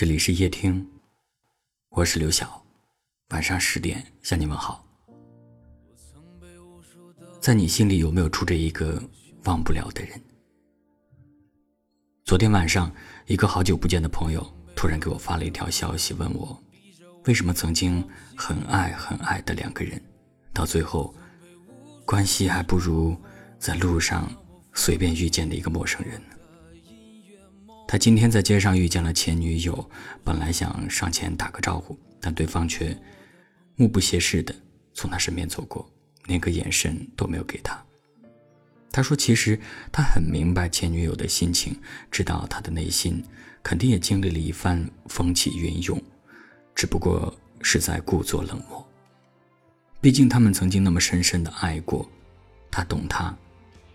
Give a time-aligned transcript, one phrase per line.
[0.00, 0.88] 这里是夜听，
[1.90, 2.64] 我是刘晓，
[3.32, 4.82] 晚上十点向你问好。
[7.38, 8.98] 在你心里有没有住着一个
[9.44, 10.18] 忘不了的人？
[12.24, 12.90] 昨天晚上，
[13.26, 14.42] 一个好久不见的朋友
[14.74, 16.58] 突然给我发了一条消息，问我
[17.26, 18.02] 为什么曾经
[18.34, 20.02] 很爱很爱的两个人，
[20.54, 21.14] 到最后
[22.06, 23.14] 关系还不如
[23.58, 24.26] 在路上
[24.72, 26.36] 随便遇见的一个陌生人呢？
[27.90, 29.90] 他今天在街上遇见了前女友，
[30.22, 32.96] 本来想上前打个招呼，但对方却
[33.74, 34.54] 目不斜视的
[34.94, 35.90] 从他身边走过，
[36.26, 37.84] 连个眼神都没有给他。
[38.92, 39.58] 他说：“其实
[39.90, 41.76] 他很明白前女友的心情，
[42.12, 43.24] 知道她的内心
[43.60, 46.00] 肯定也经历了一番风起云涌，
[46.76, 48.88] 只不过是在故作冷漠。
[50.00, 52.08] 毕竟他们曾经那么深深的爱过，
[52.70, 53.36] 他懂她，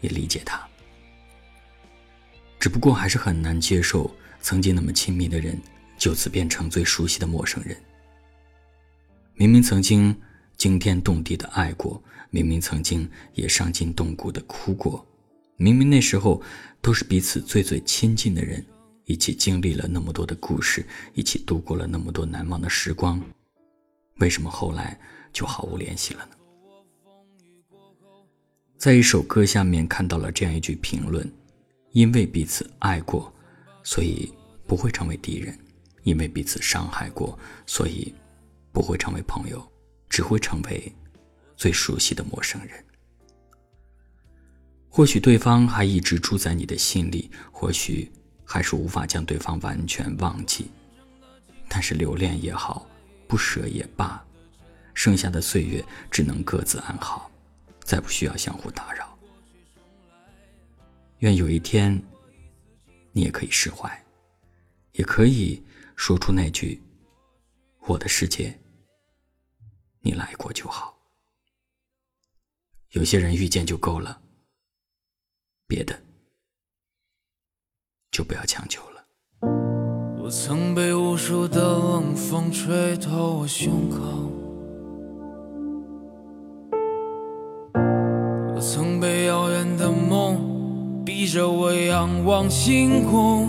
[0.00, 0.66] 也理解她。”
[2.62, 4.08] 只不过还是很难接受，
[4.40, 5.60] 曾经那么亲密的人，
[5.98, 7.76] 就此变成最熟悉的陌生人。
[9.34, 10.16] 明明曾经
[10.56, 15.04] 惊天动地的爱过，明明曾经也伤筋动骨的哭过，
[15.56, 16.40] 明明那时候
[16.80, 18.64] 都是彼此最最亲近的人，
[19.06, 23.20] 一起经历了那么多的故事，一起度过了那么多难忘的时光，
[24.18, 24.96] 为什么后来
[25.32, 26.36] 就毫无联系了呢？
[28.78, 31.28] 在一首歌下面看到了这样一句评论。
[31.92, 33.32] 因为彼此爱过，
[33.82, 34.32] 所以
[34.66, 35.54] 不会成为敌人；
[36.02, 38.14] 因为彼此伤害过，所以
[38.72, 39.66] 不会成为朋友，
[40.08, 40.92] 只会成为
[41.56, 42.84] 最熟悉的陌生人。
[44.88, 48.10] 或许对方还一直住在你的心里，或许
[48.44, 50.70] 还是无法将对方完全忘记，
[51.68, 52.86] 但是留恋也好，
[53.26, 54.22] 不舍也罢，
[54.92, 57.30] 剩下的岁月只能各自安好，
[57.84, 59.11] 再不需要相互打扰。
[61.22, 62.02] 愿有一天，
[63.12, 64.04] 你也可以释怀，
[64.94, 65.62] 也可以
[65.94, 66.82] 说出那句
[67.86, 68.58] ：“我的世界，
[70.00, 70.98] 你来过就好。”
[72.90, 74.20] 有些人遇见就够了，
[75.68, 75.96] 别的
[78.10, 79.06] 就不要强求了。
[80.20, 84.28] 我曾被无数的冷风吹透我胸口，
[91.22, 93.48] 逼着我仰望星空，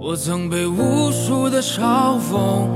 [0.00, 2.68] 我曾被无数的嘲讽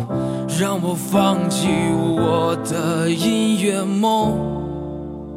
[0.58, 4.32] 让我放弃我的音乐梦，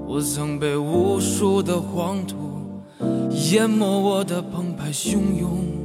[0.07, 2.35] 我曾被无数的黄土
[3.51, 5.84] 淹没我的澎湃汹涌。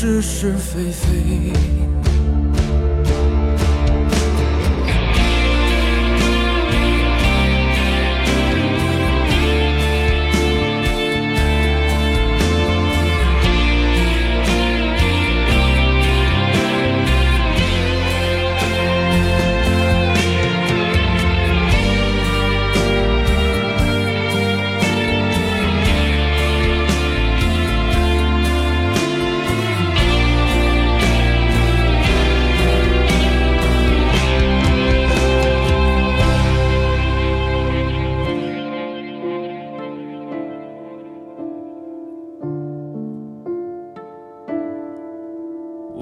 [0.00, 2.09] 是是非非。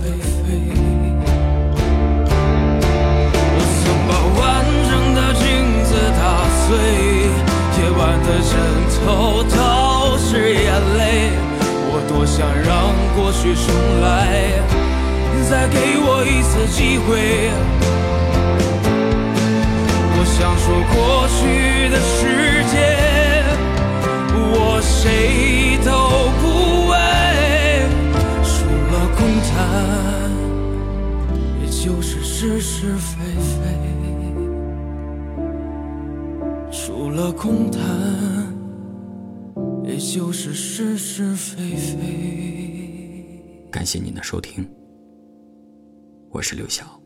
[0.00, 0.08] 飞
[0.42, 0.48] 飞，
[3.54, 4.40] 我曾把完
[4.88, 5.44] 整的镜
[5.84, 6.20] 子打
[6.62, 6.68] 碎，
[7.76, 8.52] 夜晚的枕
[8.96, 9.00] 头
[9.44, 9.54] 都
[10.18, 10.64] 是眼
[10.96, 11.00] 泪。
[11.94, 12.70] 我多想让
[13.14, 13.64] 过去重
[14.00, 14.08] 来，
[15.50, 17.08] 再给我一次机会。
[20.14, 20.96] 我想说，过
[21.36, 21.40] 去
[21.90, 22.74] 的世界，
[24.34, 26.01] 我谁都。
[32.64, 33.60] 是非非，
[36.70, 37.82] 除了空谈，
[39.82, 43.66] 也就是是是非非。
[43.68, 44.64] 感谢您的收听，
[46.30, 47.01] 我是刘晓。